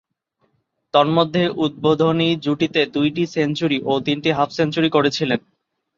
তন্মধ্যে, 0.93 1.43
উদ্বোধনী 1.57 2.29
জুটিতে 2.43 2.81
দুইটি 2.95 3.23
সেঞ্চুরি 3.27 3.77
ও 3.85 3.93
তিনটি 4.05 4.29
হাফ-সেঞ্চুরি 4.31 4.89
করেছিলেন। 4.89 5.39